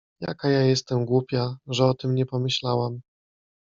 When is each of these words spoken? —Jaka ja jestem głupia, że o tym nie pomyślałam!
—Jaka 0.27 0.49
ja 0.49 0.61
jestem 0.61 1.05
głupia, 1.05 1.57
że 1.67 1.85
o 1.85 1.93
tym 1.93 2.15
nie 2.15 2.25
pomyślałam! 2.25 3.01